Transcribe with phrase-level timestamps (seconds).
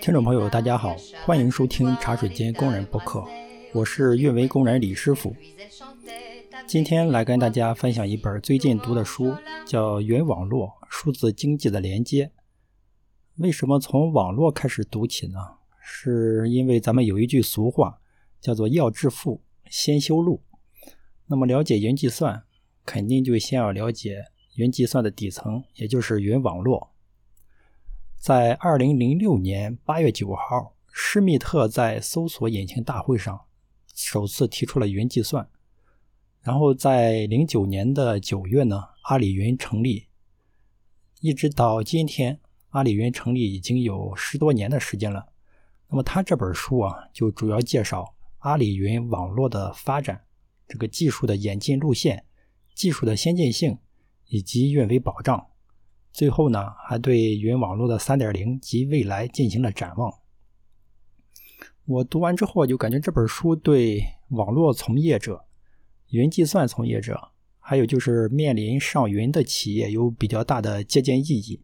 [0.00, 3.24] 听众朋友，大家好，欢迎收听茶水间工人播客，
[3.72, 5.34] 我是运维工人李师傅。
[6.66, 9.34] 今天来跟大家分享一本最近读的书，
[9.66, 12.26] 叫《云网络数字经济的连接》。
[13.36, 15.38] 为什么从网络开始读起呢？
[15.80, 17.98] 是因为咱们有一句俗话，
[18.40, 20.42] 叫做“要致富，先修路”。
[21.26, 22.42] 那么了解云计算，
[22.84, 24.24] 肯定就先要了解
[24.56, 26.90] 云计算的底层，也就是云网络。
[28.18, 33.42] 在二零零六年八月九号，施密特在搜索引擎大会上
[33.94, 35.48] 首次提出了云计算。
[36.42, 40.08] 然后在零九年的九月呢，阿里云成立，
[41.20, 45.28] 一直到今天，阿里云成立已经有十多年的时间了。
[45.88, 50.24] 那么他这本书啊，就主要介绍阿里云网络的发展，
[50.66, 52.24] 这个技术的演进路线、
[52.74, 53.78] 技术的先进性
[54.26, 55.46] 以及运维保障。
[56.12, 60.12] 最后呢，还对云网络的三点零及未来进行了展望。
[61.84, 65.46] 我读完之后就感觉这本书对网络从业者、
[66.10, 71.62] 云计算从业者，还有就是面临上云的企业有比较大的借鉴意义。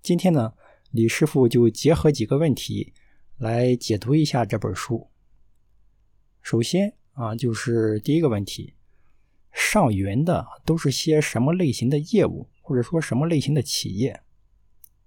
[0.00, 0.54] 今天呢，
[0.92, 2.92] 李师傅就结合几个问题
[3.38, 5.10] 来解读一下这本书。
[6.40, 8.74] 首先啊，就是第一个问题：
[9.52, 12.49] 上云的都是些什么类型的业务？
[12.70, 14.20] 或者说什么类型的企业？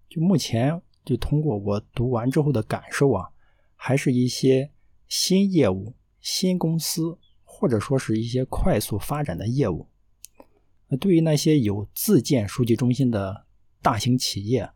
[0.10, 3.30] 就目前就通过我读完之后的感受啊，
[3.74, 4.70] 还是一些
[5.08, 9.88] 新业务、新公司，或者说是一些快速发展的业务。
[10.90, 13.46] 那对于那些有自建数据中心的
[13.82, 14.70] 大型企业，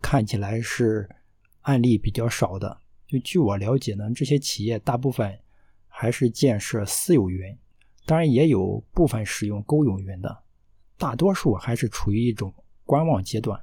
[0.00, 1.06] 看起来是
[1.60, 2.78] 案例比较少的。
[3.06, 5.38] 就据我了解呢，这些企业大部分
[5.86, 7.54] 还是建设私有云，
[8.06, 10.38] 当然也有部分使用公有云的。
[11.02, 13.60] 大多数还是处于一种观望阶段，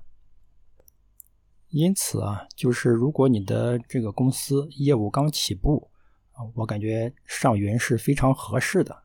[1.70, 5.90] 因此啊，就是如果你的这个公司业务刚起步
[6.34, 9.04] 啊，我感觉上云是非常合适的。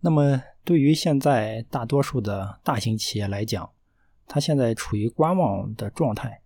[0.00, 3.70] 那么，对于现在大多数的大型企业来讲，
[4.26, 6.42] 它现在处于观望的状态。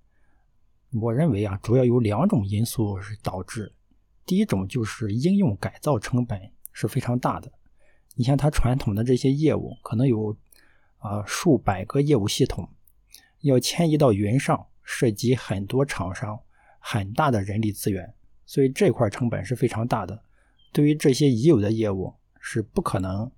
[1.01, 3.73] 我认为啊，主要有两种因素是导致。
[4.27, 7.51] 第一种就是应用改造成本是非常大的。
[8.15, 10.37] 你像它传统的这些业务，可能有
[11.03, 12.69] 啊数百个业务系统，
[13.41, 16.41] 要迁移到云上，涉及很多厂商，
[16.79, 18.15] 很大的人力资源，
[18.47, 20.23] 所以这块成本是非常大的。
[20.73, 23.31] 对于这些已有的业务，是不可能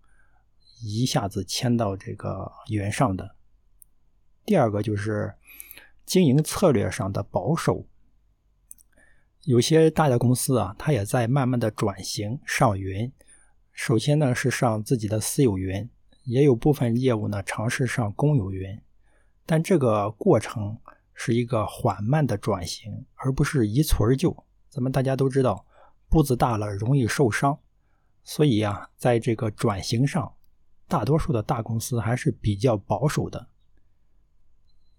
[0.83, 3.35] 一下子迁到这个云上的。
[4.45, 5.35] 第二个就是
[6.05, 7.87] 经营策略上的保守，
[9.45, 13.11] 有些大的公司啊，它也在慢慢的转型上云。
[13.73, 15.89] 首先呢是上自己的私有云，
[16.25, 18.81] 也有部分业务呢尝试上公有云，
[19.47, 20.79] 但这个过程
[21.15, 24.45] 是一个缓慢的转型，而不是一蹴而就。
[24.69, 25.65] 咱们大家都知道，
[26.09, 27.59] 步子大了容易受伤，
[28.23, 30.35] 所以啊，在这个转型上，
[30.89, 33.49] 大多数的大公司还是比较保守的。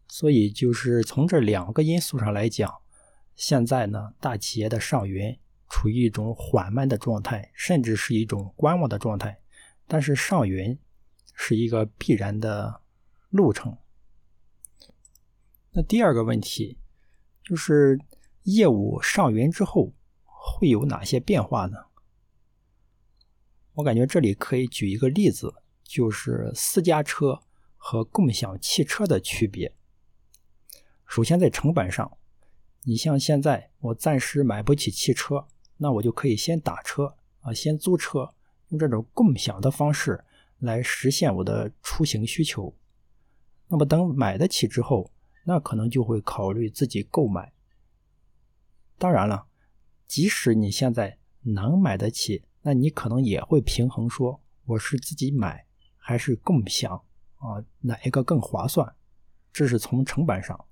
[0.07, 2.73] 所以就是从这两个因素上来讲，
[3.35, 5.37] 现在呢大企业的上云。
[5.67, 9.39] 处于一种缓慢的状态，甚至是一种观望的状态，
[9.87, 10.77] 但是上云
[11.35, 12.81] 是一个必然的
[13.29, 13.77] 路程。
[15.71, 16.79] 那第二个问题
[17.43, 17.99] 就是
[18.43, 19.93] 业务上云之后
[20.23, 21.77] 会有哪些变化呢？
[23.73, 25.53] 我感觉这里可以举一个例子，
[25.83, 27.41] 就是私家车
[27.75, 29.75] 和共享汽车的区别。
[31.05, 32.17] 首先在成本上，
[32.83, 35.45] 你像现在我暂时买不起汽车。
[35.77, 38.33] 那我就可以先打车啊，先租车，
[38.69, 40.23] 用这种共享的方式
[40.59, 42.75] 来实现我的出行需求。
[43.67, 45.11] 那么等买得起之后，
[45.45, 47.51] 那可能就会考虑自己购买。
[48.97, 49.47] 当然了，
[50.07, 55.65] 即使你现在能买得起，那你可能也会平衡说，我是自己买
[55.97, 57.03] 还是共享
[57.37, 57.63] 啊？
[57.81, 58.95] 哪一个更划算？
[59.51, 60.65] 这是从成本上。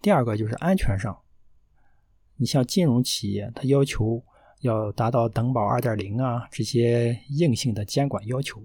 [0.00, 1.22] 第二个就是安全上。
[2.36, 4.24] 你像金融企业，它要求
[4.62, 8.60] 要达到等保二点零啊这些硬性的监管要求，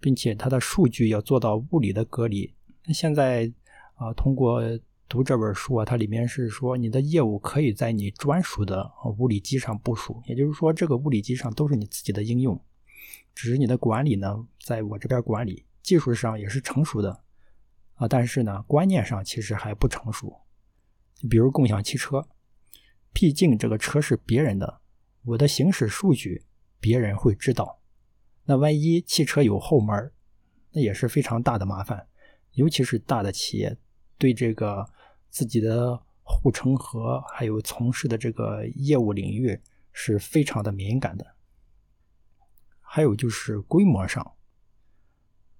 [0.00, 2.52] 并且它的数据要做到物理的隔离。
[2.84, 3.48] 那现在
[3.94, 4.62] 啊，通过
[5.08, 12.58] 读这本书啊，它里面是说你的业务可以在你专属的物理机上部署，也就是说这个物理机上都是你自己的应用，
[13.34, 17.20] 只是你的管理呢，在我这边管理，技术上也是成熟的
[17.94, 20.34] 啊，但是呢，观念上其实还不成熟。
[21.16, 22.26] 就比如共享汽车。
[23.10, 24.80] 毕竟这个车是别人的，
[25.28, 26.42] 我的行驶数据
[26.80, 27.80] 别人会知道。
[28.44, 30.10] 那万一汽车有后门，
[30.72, 32.08] 那也是非常大的麻烦。
[32.52, 33.76] 尤其是大的企业，
[34.16, 34.88] 对这个
[35.28, 39.60] 自己的护城河，还有从事的这个业务领域
[39.92, 41.34] 是非常的敏感的。
[42.80, 44.34] 还有就是规模上，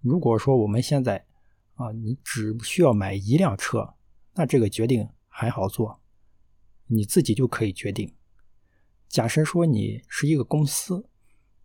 [0.00, 1.26] 如果说我们现在
[1.74, 3.94] 啊，你只需要买一辆车，
[4.32, 6.00] 那这个决定还好做，
[6.86, 8.14] 你自己就可以决定。
[9.08, 11.08] 假设说你是一个公司，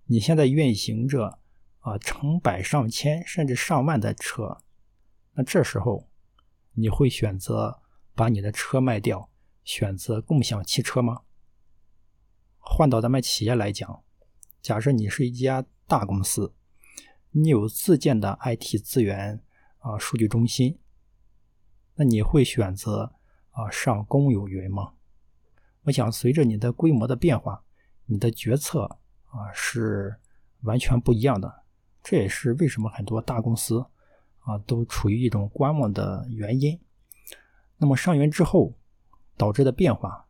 [0.06, 1.40] 你现在运行着
[1.80, 4.64] 啊成百上千甚至上万的车，
[5.34, 6.08] 那这时候
[6.74, 7.82] 你会选择
[8.16, 9.30] 把你的车卖掉，
[9.64, 11.24] 选择共享汽车吗？
[12.60, 14.04] 换到咱们企业来讲。
[14.62, 16.54] 假设你是一家大公司，
[17.32, 19.44] 你有自建的 IT 资源
[19.80, 20.80] 啊，数据中心，
[21.96, 23.16] 那你会选择
[23.52, 24.94] 啊上公有云吗？
[25.84, 27.64] 我想随着你的规模的变化，
[28.06, 28.84] 你的决策
[29.30, 30.16] 啊是
[30.62, 31.64] 完全不一样的。
[32.02, 33.86] 这也是为什么很多大公司
[34.40, 36.80] 啊都处于一种观望的原因。
[37.78, 38.74] 那么上云之后
[39.38, 40.26] 导致的变化，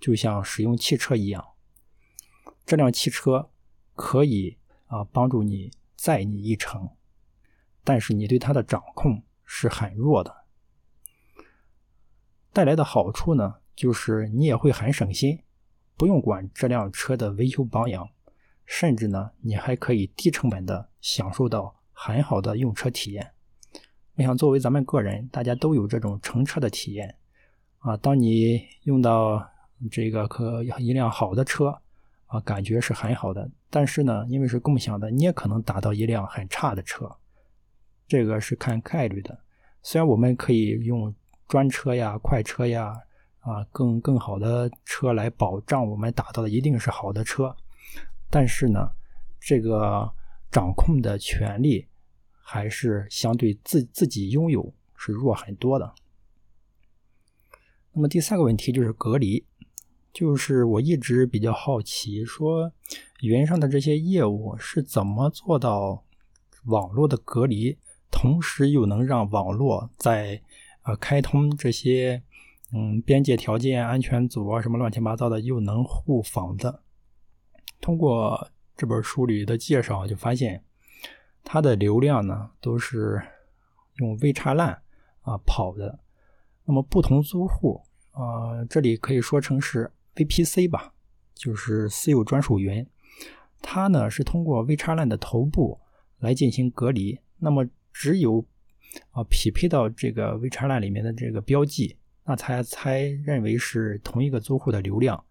[0.00, 1.44] 就像使用汽车一样。
[2.64, 3.50] 这辆汽车
[3.94, 4.56] 可以
[4.86, 6.88] 啊帮助你载你一程，
[7.82, 10.44] 但是你对它的掌控是很弱的。
[12.52, 15.38] 带来的好处呢，就是你也会很省心，
[15.96, 18.08] 不用管这辆车的维修保养，
[18.64, 23.32] 甚至呢，你还可以低成本的享受到很好的用车体验。
[24.16, 27.16] 我想，作为咱们个人，大家都有这种乘车的体验
[27.78, 27.96] 啊。
[27.96, 29.50] 当你用到
[29.90, 31.80] 这个可一辆好的车。
[32.26, 37.08] 啊，感觉是很好的，但是呢，因为是共享的，你也可能打到一辆很差的车，
[38.08, 39.38] 这个是看概率的。
[39.82, 41.14] 虽然我们可以用
[41.46, 42.92] 专车呀、快车呀，
[43.44, 47.54] 啊，更更好的车来保障我们打到的一定是好的车，
[48.30, 48.90] 但是呢，
[49.38, 50.12] 这个
[50.50, 51.86] 掌控的权利
[52.42, 55.94] 还是相对自自己拥有是弱很多的。
[57.92, 59.44] 那么第三个问题就是隔离。
[60.12, 62.70] 就是我一直比较好奇，说
[63.22, 66.04] 云上的这些业务是怎么做到
[66.66, 67.76] 网络的隔离，
[68.12, 70.40] 同时又能让网络在
[70.84, 72.22] 呃开通这些
[72.74, 76.82] 嗯边界条件、安全组啊什么乱七八糟的又能互访的。
[77.80, 80.64] 通过这本书里的介绍，就发现
[81.44, 83.22] 它的流量呢都是
[83.98, 84.78] 用 VXLAN
[85.22, 86.00] 啊跑的。
[86.64, 87.82] 那么不同租户
[88.12, 89.90] 啊，这里可以说成是。
[90.16, 90.94] VPC 吧，
[91.34, 92.86] 就是私有专属云，
[93.60, 95.80] 它呢是通过 VXLAN 的头部
[96.20, 97.18] 来进行隔离。
[97.38, 98.46] 那么只有
[99.10, 105.22] 啊匹配到这个 VXLAN 里面的这个标记，那才才认为是同一个租户的流量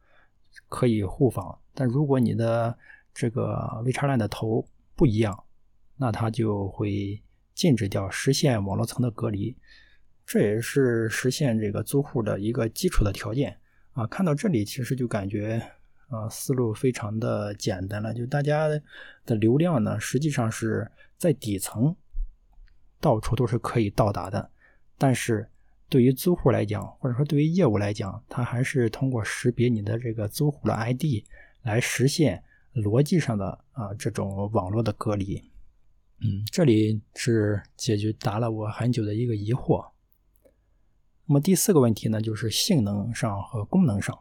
[0.70, 1.60] 可以互访。
[1.74, 2.78] 但如果你的
[3.14, 5.44] 这个 VXLAN 的头不一样，
[5.98, 7.22] 那它就会
[7.54, 9.56] 禁止掉，实现网络层的隔离。
[10.26, 13.58] 这也是实现这个租户的一个基础的条件。
[13.94, 15.62] 啊，看到这里其实就感觉，
[16.08, 18.14] 啊，思路非常的简单了。
[18.14, 18.68] 就大家
[19.26, 21.96] 的流量呢，实际上是在底层，
[23.00, 24.50] 到处都是可以到达的。
[24.98, 25.48] 但是
[25.94, 31.04] 对于租户来讲，或者说对于业务来讲，它还是通过识别你的这个租户的 ID
[31.62, 32.44] 来实现
[32.74, 35.40] 逻辑上的啊这种网络的隔离。
[36.22, 39.86] 嗯，这里是解决答了我很久的一个疑惑。
[41.28, 44.18] 那么第四个问题呢，就是性能上和功能上。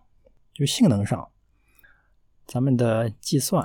[0.53, 1.27] 就性能上，
[2.45, 3.65] 咱们的计算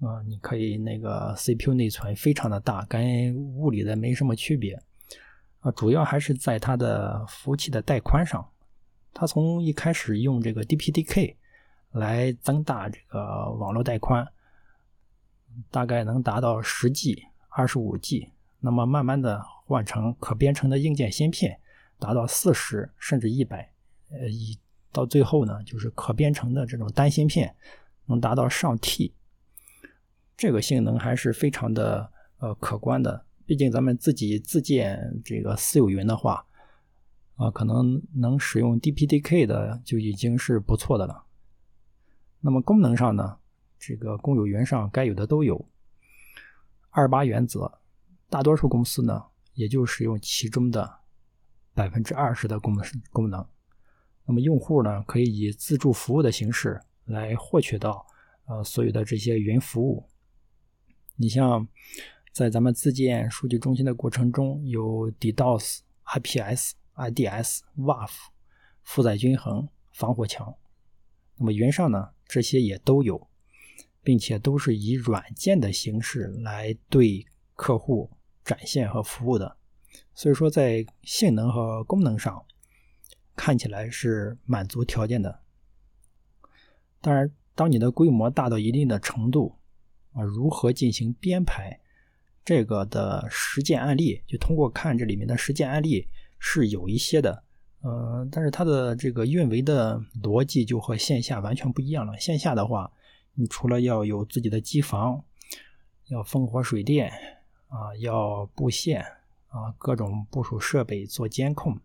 [0.00, 4.82] 啊，你可以那个 CPU 内存非常的大，跟物理的没什么区别
[5.60, 5.70] 啊。
[5.72, 8.46] 主要还是在它的服务器的带宽上，
[9.12, 11.36] 它从一开始用这个 DPDK
[11.92, 14.26] 来增大这个网络带宽，
[15.70, 21.60] 大概能达到十 G、二十五 G，那么慢慢的换成可编程的硬件芯片。
[21.98, 23.70] 达到四十甚至一百，
[24.08, 24.58] 呃，一
[24.90, 27.54] 到最后呢，就是可编程的这种单芯片
[28.06, 29.12] 能达到上 T，
[30.34, 33.22] 这个性能还是非常的呃可观的。
[33.50, 36.46] 毕竟咱们自己自建这个私有云的话，
[37.34, 41.24] 啊，可能能使用 DPDK 的就已经是不错的了。
[42.38, 43.38] 那么功能上呢，
[43.76, 45.68] 这个公有云上该有的都有。
[46.90, 47.80] 二八原则，
[48.28, 49.20] 大多数公司呢
[49.54, 51.00] 也就使用其中的。
[51.74, 53.44] 百分之二十的功能功能，
[54.26, 58.06] 那么用户呢可以以自助服务的形式来获取到
[58.46, 60.08] 呃所有的这些云服务。
[61.16, 61.66] 你像
[62.32, 68.10] 在咱们自建数据中心的过程中，有 DDoS、IPS、IDS、WAF、
[68.82, 70.54] 负载均衡、防火墙。
[71.36, 73.28] 那么云上呢这些也都有，
[74.02, 78.10] 并且都是以软件的形式来对客户
[78.44, 79.56] 展现和服务的。
[80.14, 82.44] 所以说，在性能和功能上，
[83.34, 85.40] 看起来是满足条件的。
[87.00, 89.56] 当然，当你的规模大到一定的程度，
[90.12, 91.80] 啊，如何进行编排，
[92.44, 97.44] 这个的实践案例，就通过看这里面的实践案例是有一些的，
[97.82, 102.18] 呃，但是它的这个运维的逻辑就和线下完全不一样了。
[102.18, 102.90] 线下的话，
[103.34, 105.22] 你除了要有自己的机房，
[106.08, 107.10] 要烽火水电，
[107.68, 109.02] 啊，要布线，
[109.48, 111.78] 啊，各种部署设备做监控。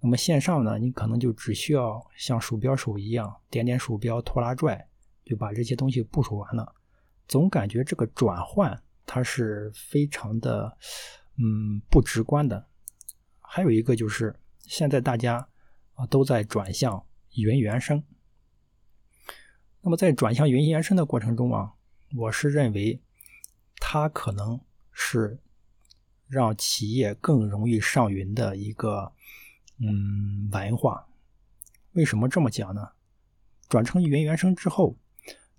[0.00, 4.86] 那么线上呢，你可能就只需要像鼠标手一样点点鼠标拖拉拽，
[5.24, 6.74] 就把这些东西部署完了。
[7.26, 10.76] 总感觉这个转换它是非常的，
[11.38, 12.68] 嗯，不直观的。
[13.40, 15.48] 还有一个就是现在大家
[15.94, 18.04] 啊都在转向云原生。
[19.80, 21.72] 那么在转向云原生的过程中啊，
[22.14, 23.00] 我是认为
[23.76, 24.60] 它可能
[24.92, 25.40] 是
[26.26, 29.12] 让企业更容易上云的一个。
[29.80, 31.06] 嗯，文化
[31.92, 32.90] 为什么这么讲呢？
[33.68, 34.98] 转成云原生之后，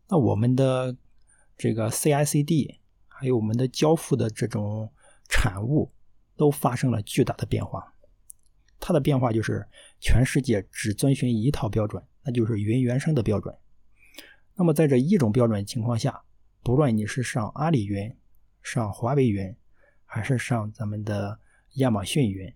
[0.09, 0.97] 那我们的
[1.57, 2.78] 这个 CI/CD
[3.19, 4.89] 还有我们的交付的这种
[5.27, 5.91] 产物
[6.37, 7.93] 都发生了巨大的变化。
[8.79, 9.67] 它的变化就是
[9.99, 13.53] 全世界只遵循一套标准，那就是云原生的标准。
[14.55, 16.23] 那么在这一种标准情况下，
[16.63, 18.15] 不论你是上阿里云、
[18.63, 19.53] 上华为云，
[20.05, 21.37] 还是上咱们的
[21.73, 22.53] 亚马逊云。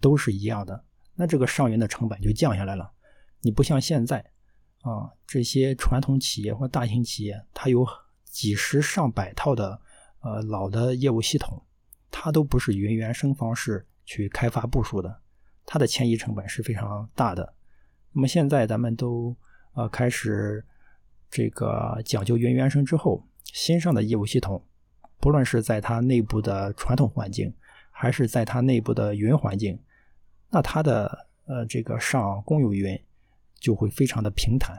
[0.00, 2.92] 都是一样的，那这个上云的成本就降下来了。
[3.40, 4.18] 你不像现在
[4.82, 7.86] 啊，这些传统企业或大型企业，它有
[8.34, 9.80] 几十上百套的
[10.20, 11.62] 呃老的业务系统，
[12.10, 15.20] 它都不是云原生方式去开发部署的，
[15.64, 17.54] 它的迁移成本是非常大的。
[18.12, 19.36] 那么现在咱们都
[19.74, 20.64] 呃开始
[21.30, 24.60] 这个讲究云原生之后，新上的业务系统，
[25.20, 27.54] 不论是在它内部的传统环境，
[27.92, 29.78] 还是在它内部的云环境。
[30.50, 33.00] 那它的呃这个上公有云
[33.60, 34.76] 就会非常的平坦。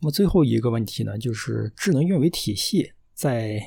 [0.00, 3.60] 那么最后一个问题呢，就是智能运维体系在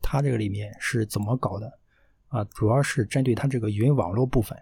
[0.00, 1.80] 它这个里面是怎么搞的
[2.28, 2.44] 啊？
[2.44, 4.56] 主要是针对它这个云网络部分。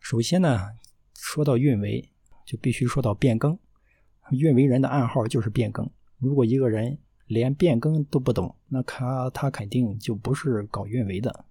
[0.00, 0.70] 首先呢，
[1.14, 2.08] 说到运维，
[2.44, 3.58] 就必须说到变更。
[4.30, 5.90] 运维人的暗号就是变更。
[6.18, 11.46] 如果一个人连变更都不懂，那他他肯定就不是搞运维的。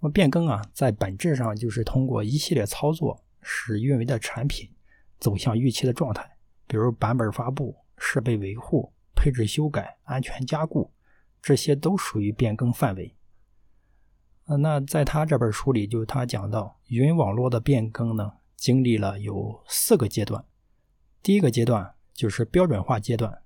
[0.00, 4.68] 那么变更啊，在本质上就是通过一系列操作，使运维的产品
[5.18, 6.37] 走向预期的状态。
[6.68, 10.92] 比如版本发布、设备维护、配置修改、安全加固，
[11.42, 13.16] 这些都属于变更范围。
[14.44, 20.44] 那在他这本书里，就他讲到云网络的变更呢，经历了有四个阶段。
[21.20, 23.42] 第一个阶段就是标准化阶段，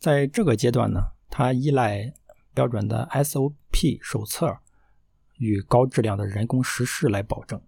[0.00, 2.12] 在这个阶段呢，它依赖
[2.52, 4.58] 标准的 SOP 手册。
[5.38, 7.60] 与高质量的人工实施来保证，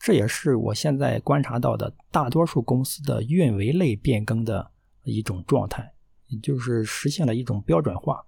[0.00, 4.70] 这也是我现在观察到的大多数公司的运维类变更的
[5.02, 5.92] 一种状态，
[6.28, 8.24] 也就是实现了一种标准化，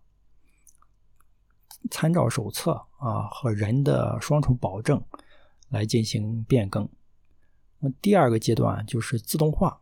[1.90, 5.02] 参照手册啊和人的双重保证
[5.70, 6.86] 来进行变更。
[7.78, 9.80] 那么第二个阶段就是自动化，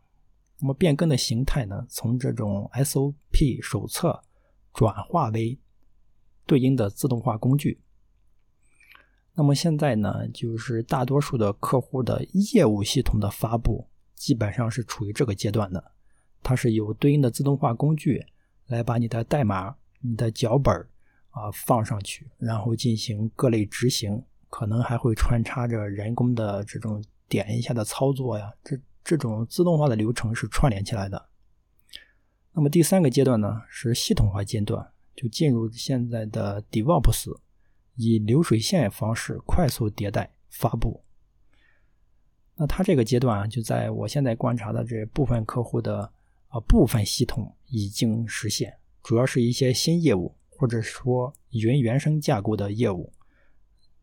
[0.59, 4.23] 那么变更的形态呢，从这种 SOP 手册
[4.73, 5.59] 转化为
[6.45, 7.81] 对应的自动化工具。
[9.33, 15.91] 那么现在呢，就是大多数的客户的业务系统的发布，基本上是处于这个阶段的。
[16.43, 18.25] 它是有对应的自动化工具
[18.67, 20.75] 来把你的代码、你的脚本
[21.29, 28.51] 啊放上去，然后进行各类执行，可能还会穿插着人工的这种点一下的操作呀。
[28.63, 31.29] 这这种自动化的流程是串联起来的。
[32.51, 34.85] 那么第三个阶段呢，是系统化阶段，
[35.15, 37.33] 就进入现在的 DevOps。
[38.03, 41.03] 以流水线方式快速迭代发布，
[42.55, 46.11] 那它这个阶段啊，就在我现在观察的这部分客户的
[46.47, 53.13] 啊部分系统已经实现，主要是一些新业务或者说云原生架构的业务，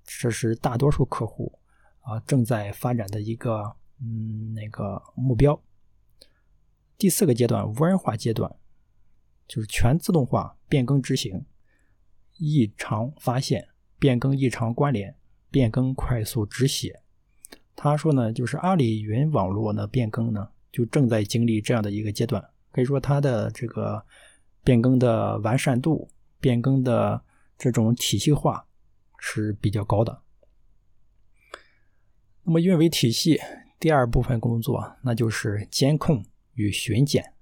[0.04, 1.58] 这是大多数客户
[2.02, 5.60] 啊正在发展的一个嗯那个目标。
[6.96, 8.54] 第四个阶段无人化阶段，
[9.48, 11.44] 就是全自动化变更执行，
[12.36, 13.67] 异常发现。
[13.98, 15.14] 变更异常关联，
[15.50, 17.00] 变更快速止血。
[17.74, 22.44] 他说呢，就是阿里云网络呢变更呢，就正在经历这样的一个阶段。
[22.72, 24.04] 可以说，它的这个
[24.62, 26.08] 变更的完善度、
[26.40, 27.22] 变更的
[27.56, 28.66] 这种体系化
[29.18, 30.22] 是比较高的。
[32.42, 33.40] 那么，运维体系
[33.78, 36.24] 第二部分工作，那就是监控
[36.54, 37.32] 与巡检。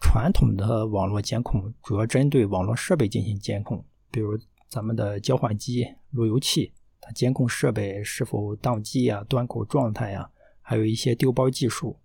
[0.00, 4.38] 传统的网络监控主要针对网络设备进行监控，比如。
[4.72, 10.30] 咱们的交换机、路由器它监控设备是否宕机啊、端口状态呀，
[10.62, 11.98] 还有一些丢包技术。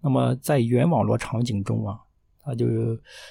[0.00, 2.00] 那么在原网络场景中啊，
[2.40, 2.66] 它就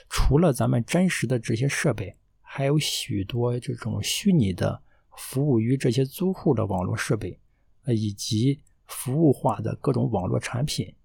[0.10, 4.82] 除了咱们真实的这些设备，还有许多这种虚拟的
[5.18, 7.38] 服务于这些租户的网络设备，
[7.84, 10.96] 呃，以及服务化的各种网络产品，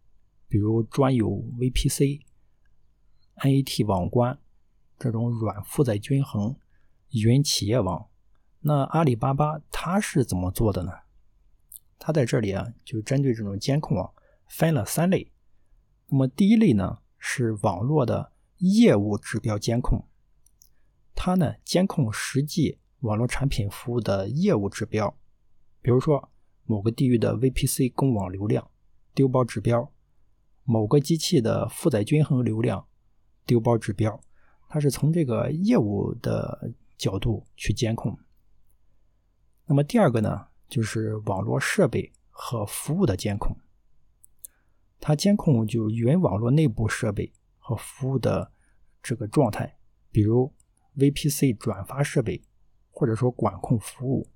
[0.46, 2.20] 比如专有 VPC、
[3.38, 4.38] NAT 网关
[4.96, 6.54] 这种软负载均衡
[7.12, 8.08] 云企业网。
[8.60, 10.92] 那阿里巴巴它是怎么做的呢？
[11.98, 14.10] 它在这里啊，就针对这种监控啊，
[14.46, 15.32] 分了三类。
[16.08, 20.04] 那么第一类呢，是网络的业务指标监控，
[21.14, 25.16] 它呢监控实际网络产品服务的业务指标，
[25.80, 26.30] 比如说
[26.64, 28.70] 某个地域的 VPC 公网流量
[29.14, 29.90] 丢包指标，
[30.64, 32.86] 某个机器的负载均衡流量
[33.44, 34.20] 丢包指标，
[34.68, 36.72] 它是从这个业务的
[37.02, 38.16] 角度去监控。
[39.66, 43.56] 那么第二个呢，就是网络设备和服务的监控。
[45.00, 48.52] 它监控就云网络内部设备和服务的
[49.02, 49.76] 这个状态，
[50.12, 50.54] 比如
[50.96, 52.40] VPC 转发设备，
[52.92, 54.30] 或者说管控服务，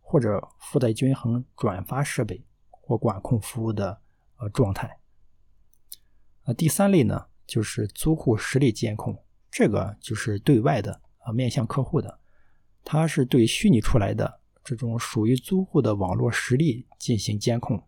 [0.00, 4.00] 或者负载均衡转发设备或管控服务的
[4.36, 5.00] 呃状态。
[6.44, 12.20] 啊，第三类呢，就是租户实力监控，这个就是对外的啊，面向客户的，
[12.84, 14.40] 它是对虚拟出来的。
[14.62, 17.84] 这种属于租户的网络实力进行监控，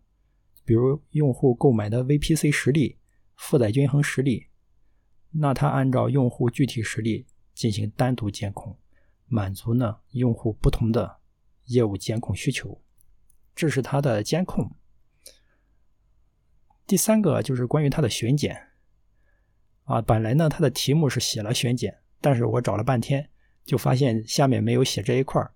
[0.63, 2.97] 比如用户购买的 VPC 实力、
[3.35, 4.47] 负载均衡实力，
[5.31, 8.77] 那它按照用户具体实力进行单独监控，
[9.25, 11.19] 满足呢用户不同的
[11.65, 12.81] 业务监控需求，
[13.53, 14.73] 这是它的监控。
[16.87, 18.69] 第三个就是关于它的巡检，
[19.83, 23.29] 啊，本来呢它的题目是写了巡检，但是我找了半天，
[23.65, 25.51] 就发现下面没有写这一块儿。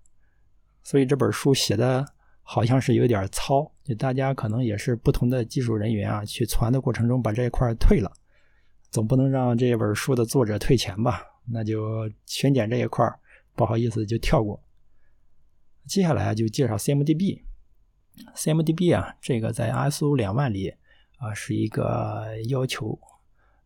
[0.82, 2.06] 所以这本书写的
[2.42, 8.12] 好像是有点糙，就大家可能也是不同的技术人员啊，去传的过程中把这一块退了，
[8.90, 11.22] 总不能让这本书的作者退钱吧？
[11.50, 13.18] 那就巡检这一块儿
[13.54, 14.62] 不好意思就跳过。
[15.86, 20.74] 接下来就介绍 CMDB，CMDB 啊，这个在 ISO 两万里
[21.18, 22.98] 啊是一个要求，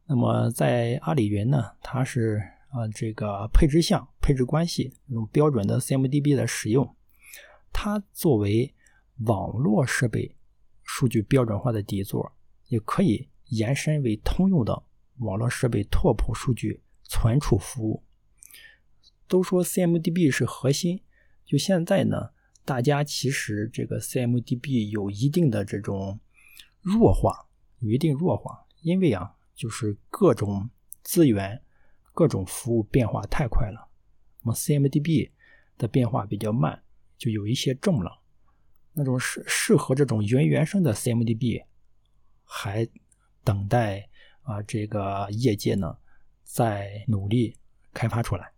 [0.07, 6.97] 那么在阿里云呢，它是啊这个配置项、配置关系那种标准的 CMDB 的使用。
[7.73, 8.75] 它作为
[9.27, 10.37] 网络设备
[10.83, 14.83] 数据标准化的底座，也可以延伸为通用的
[15.19, 18.05] 网络设备拓扑数据存储服务。
[19.27, 21.03] 都说 CMDB 是核心，
[21.45, 22.31] 就现在呢，
[22.65, 26.19] 大家其实这个 CMDB 有一定的这种
[26.81, 27.47] 弱化，
[27.81, 30.71] 有一定弱化，因为啊，就是各种
[31.03, 31.63] 资源、
[32.19, 33.89] 各种服务变化太快了，
[34.43, 35.31] 那么 CMDB
[35.77, 36.83] 的变化比较慢。
[37.17, 38.11] 就有一些重了，
[38.93, 41.65] 那种适适合这种原原生的 CMDB，
[42.43, 42.89] 还
[43.45, 44.09] 等待
[44.43, 45.97] 啊这个业界呢
[46.43, 47.57] 在努力
[47.95, 48.53] 开发出来。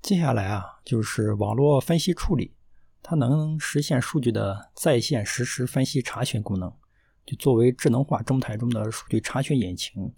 [0.00, 2.54] 接下来啊就是网络分析处理，
[3.02, 6.74] 它能实现数据的在线实时分析查询功能，
[7.26, 10.10] 就作为智能化中台中的数据查询引擎，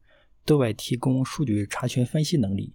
[0.46, 2.72] 对外提供数据查询分析能力。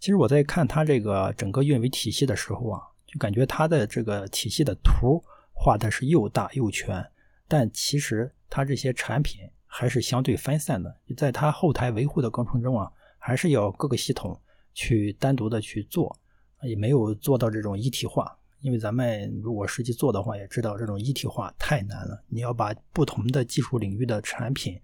[0.00, 2.82] 其实我在看它这个整个运维体系的时候啊。
[3.12, 5.20] 就感觉它的这个体系的图
[5.52, 7.04] 画的是又大又全，
[7.48, 12.88] 但其实它这些产品还是相对分散的，在它后台维护的过程中啊，
[13.18, 14.40] 还是要各个系统
[14.74, 16.16] 去单独的去做，
[16.62, 18.38] 也没有做到这种一体化。
[18.60, 22.22] 因为咱们如果实际做的话，也知道这种一体化太难了。
[22.28, 24.80] 你要把不同的技术领域的产品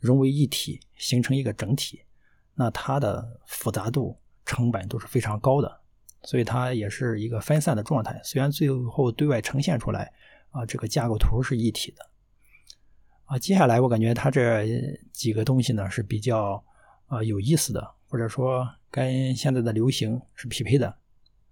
[0.00, 2.02] 融为一体，形成一个整体，
[2.54, 5.80] 那它的复杂度、成本都是非常高的。
[6.22, 10.12] 所以它也是一个分散的状态，虽然最后对外呈现出来
[10.50, 12.10] 啊，这个架构图是一体的
[13.24, 13.38] 啊。
[13.38, 14.66] 接下来我感觉它这
[15.12, 16.62] 几个东西呢是比较
[17.06, 20.94] 啊有意思的，或者说跟现在的流行是匹配的。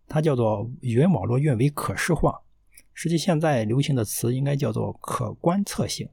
[0.07, 2.39] 它叫做云网络运维可视化，
[2.93, 6.07] 实际现在流行的词应该叫做可观测性。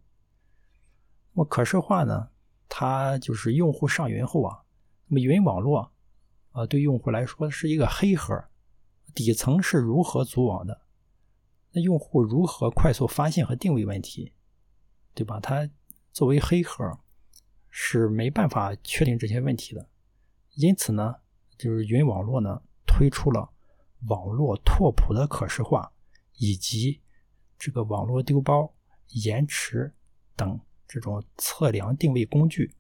[1.36, 2.30] 那么可视化呢，
[2.68, 4.64] 它就是用户上云后啊，
[5.08, 5.92] 那么云网络。
[6.52, 8.42] 啊，对用户来说是一个黑盒，
[9.14, 10.84] 底层是如何组网的？
[11.74, 14.32] 那用户如何快速发现和定位问题，
[15.14, 15.38] 对吧？
[15.42, 15.70] 它
[16.14, 16.98] 作为黑盒
[17.70, 19.86] 是没办法确定这些问题的。
[20.54, 21.16] 因此呢，
[21.58, 23.50] 就是云网络呢推出了
[24.08, 25.92] 网络拓扑的可视化，
[26.36, 27.02] 以及
[27.60, 28.74] 这个网络丢包、
[29.10, 29.94] 延迟
[30.38, 32.74] 等这种测量定位工具。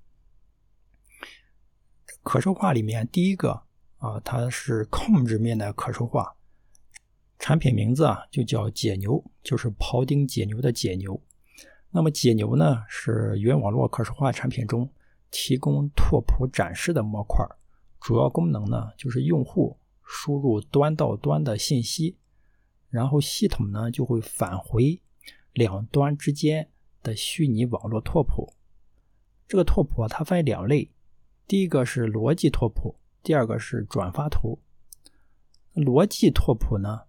[2.23, 3.63] 可视化里面第一个。
[3.97, 6.35] 啊，它是控制面的可视化，
[7.39, 11.19] 产品名字啊就叫解牛，就是庖丁解牛的解牛。
[11.89, 14.87] 那么解牛呢是云网络可视化产品中
[15.31, 17.43] 提供拓扑展示的模块，
[17.99, 22.17] 主要功能呢就是用户输入端到端的信息，
[22.89, 25.01] 然后系统呢就会返回
[25.53, 26.69] 两端之间
[27.05, 28.53] 的虚拟网络拓扑。
[29.47, 30.89] 这个拓扑它分两类，
[31.45, 34.59] 第一个是逻辑拓扑，第二个是转发图。
[35.75, 37.03] 逻辑拓扑呢？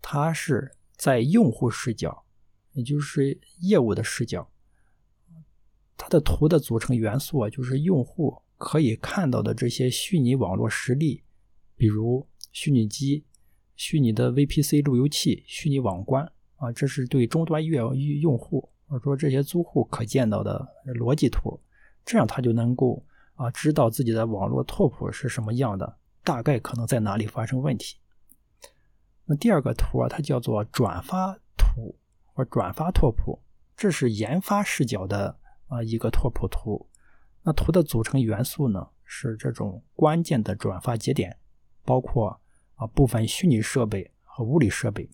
[0.00, 2.24] 它是在用户视角，
[2.72, 4.48] 也就是业务的视角，
[5.96, 11.24] 它的图的组成元素啊，就是用户可以看到的这些虚拟网络实例，
[11.74, 13.24] 比如虚拟机、
[13.74, 17.80] 虚拟的 VPC 路由器、虚拟网关啊，这是对终端业
[18.20, 21.60] 用户或者说这些租户可见到的逻辑图，
[22.04, 27.96] 这样他就能够啊知道自己的网络拓扑是什么样的，大概可能在哪里发生问题。
[29.24, 31.96] 那第二个图啊，它叫做转发图
[32.32, 33.38] 或转发拓扑，
[33.76, 36.88] 这是研发视角的啊一个拓扑图。
[37.42, 41.36] 那图的组成元素呢是这种关键的转发节点，
[41.84, 42.40] 包括
[42.76, 45.10] 啊部分虚拟设备和物理设备。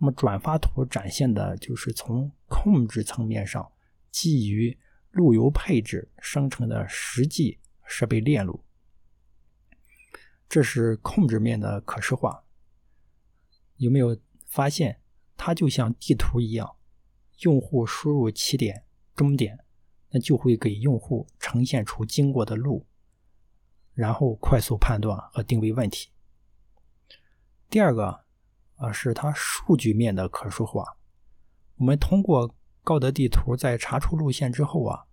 [0.00, 3.70] 那么转发图展现的就是从控制层面上
[4.10, 4.76] 基于
[5.10, 8.64] 路由配置生成的实际设备链路，
[10.48, 12.44] 这是控制面的可视化。
[13.76, 15.02] 有没有发现，
[15.36, 16.76] 它就像地图一样，
[17.40, 18.84] 用户输入起点、
[19.14, 19.58] 终点，
[20.10, 22.86] 那就会给用户呈现出经过的路，
[23.92, 26.10] 然后快速判断和定位问题。
[27.68, 28.24] 第二个
[28.80, 30.96] 啊，是它数据面的可视化。
[31.76, 35.04] 我们通过高德地图在查出路线之后啊，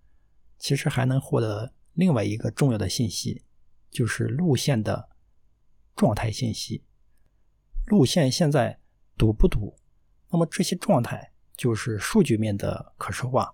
[0.57, 3.43] 其实还能获得另外一个重要的信息，
[3.91, 5.09] 就是路线的
[5.95, 6.85] 状态信息。
[7.85, 8.79] 路线现在
[9.17, 9.77] 堵不堵？
[10.29, 13.53] 那么这些状态就是数据面的可视化，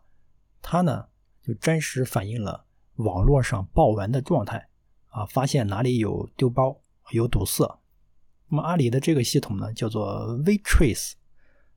[0.61, 1.07] 它呢
[1.41, 2.65] 就真实反映了
[2.97, 4.69] 网络上报完的状态
[5.07, 6.79] 啊，发现哪里有丢包、
[7.11, 7.79] 有堵塞。
[8.49, 11.13] 那么阿里的这个系统呢叫做 Vtrace，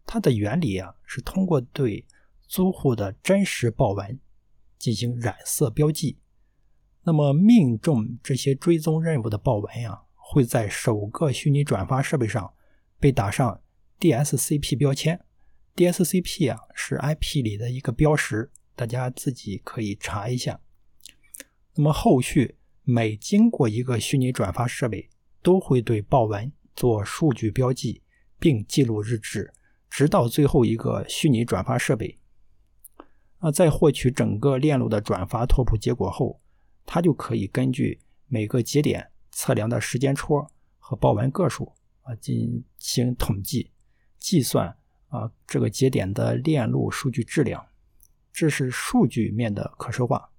[0.05, 2.05] 它的原理啊是通过对
[2.47, 4.19] 租户的真实报文
[4.79, 6.19] 进行染色标记，
[7.05, 10.03] 那么命中这些追踪任务的报文呀。
[10.29, 12.53] 会在首个虚拟转发设备上
[12.99, 13.63] 被打上
[14.01, 15.25] DSCP 标签。
[15.77, 20.59] DSCP 啊是 IP 里的一个标识，大家自己可以查一下。
[21.77, 25.09] 那么后续每经过一个虚拟转发设备，
[25.47, 28.03] 都会对报文做数据标记，
[28.37, 29.55] 并记录日志，
[29.89, 32.19] 直到最后一个虚拟转发设备。
[33.39, 36.41] 啊，在获取整个链路的转发拓扑结果后，
[36.85, 39.09] 它就可以根据每个节点。
[39.31, 43.71] 测量的时间戳和报文个数啊进行统计
[44.17, 44.67] 计算
[45.09, 47.65] 啊这个节点的链路数据质量，
[48.33, 50.31] 这是数据面的可视化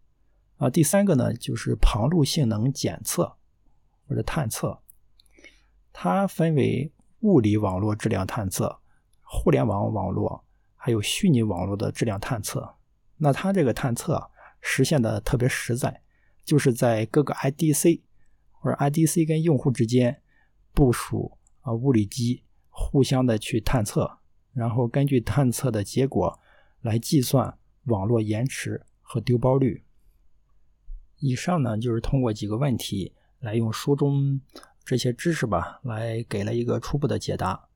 [0.57, 0.69] 啊。
[0.69, 3.37] 第三个呢就是旁路性能检测
[4.07, 4.81] 或者探测，
[5.99, 8.77] 它分为物理网络质量探测、
[9.23, 12.75] 互联网网络还有虚拟网络的质量探测。
[13.17, 14.29] 那它这个探测
[14.61, 16.03] 实现的特别实在，
[16.45, 18.01] 就是在各个 IDC。
[18.59, 20.21] 或者 IDC 跟用户之间
[20.71, 24.19] 部署啊物理机，互相的去探测，
[24.53, 26.39] 然后根据探测的结果
[26.81, 29.83] 来计算网络延迟和丢包率。
[31.17, 34.39] 以上呢就是通过几个问题来用书中
[34.87, 37.67] 这些知识吧，来给了一个初步的解答。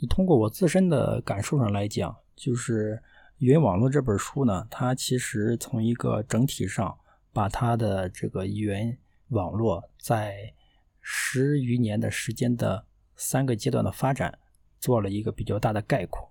[0.00, 3.00] 你通过我自身的感受上来讲，就是
[3.38, 6.98] 云网络这本书呢，它其实从一个整体上
[7.32, 8.98] 把它的这个云。
[9.28, 10.52] 网络在
[11.00, 14.36] 十余年的时间的三个阶段的发展，
[14.80, 16.28] 做了一个比较大的概括，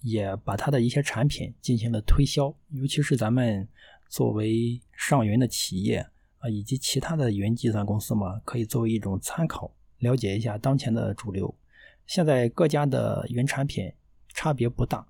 [0.00, 3.66] 也把它的一些产品进行了推销，尤其是咱们
[4.08, 6.06] 作为上云的企业
[6.42, 11.54] 啊，以及其他的云计算公司嘛，可以作为一种参考，了解一下当前的主流。
[12.04, 13.92] 现在各家的云产品
[14.28, 15.06] 差别不大，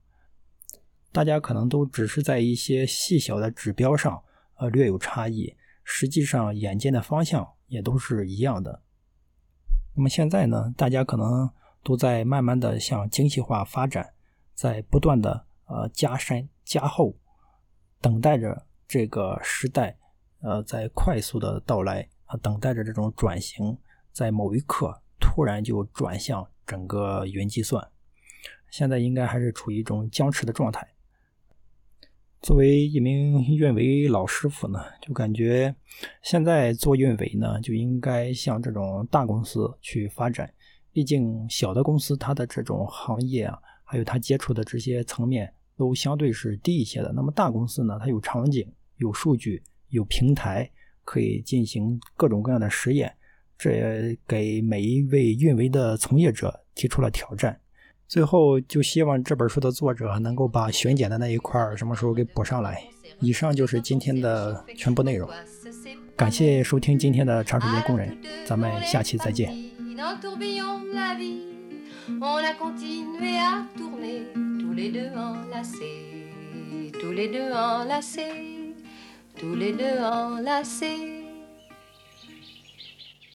[1.11, 4.23] 大家可能都只是在一些细小的指标上
[4.57, 5.57] 呃略有差异。
[5.85, 8.83] 实际上，眼见的方向也都是一样的。
[9.97, 11.51] 那么现在呢，大家可能
[11.83, 14.12] 都在慢慢的向精细化发展，
[14.55, 17.16] 在不断的呃加深加厚，
[18.01, 19.97] 等待着这个时代
[20.42, 23.78] 呃在快速的到来啊，等待着这种转型，
[24.12, 27.88] 在某一刻突然就转向整个云计算。
[28.70, 30.87] 现在应该还是处于一种僵持的状态。
[32.40, 35.72] 作为一名运维老师傅呢，就感觉
[36.22, 40.52] 现在做运维呢，就应该向这种大公司去发展，
[40.90, 47.12] 毕竟小的公司它的这种行业啊，还有它接触的这些层面都相对是低一些的。
[47.12, 50.68] 那么大公司呢，它有场景、有数据、有平台，
[51.05, 53.14] 可以进行各种各样的实验，
[53.57, 57.61] 这也给每一位运维的从业者提出了挑战。
[58.09, 62.83] 最后，就希望这本书的作者能够把巡检的那一块什么时候给补上来。
[63.20, 65.31] 以上就是今天的全部内容，
[66.16, 69.55] 感谢收听今天的茶水间工人，咱们下期再见。
[79.38, 81.22] Tous les deux enlacés.